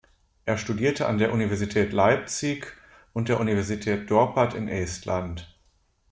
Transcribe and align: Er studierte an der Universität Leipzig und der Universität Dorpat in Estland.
Er 0.45 0.57
studierte 0.57 1.05
an 1.05 1.19
der 1.19 1.31
Universität 1.31 1.93
Leipzig 1.93 2.75
und 3.13 3.29
der 3.29 3.39
Universität 3.39 4.09
Dorpat 4.09 4.55
in 4.55 4.67
Estland. 4.67 5.55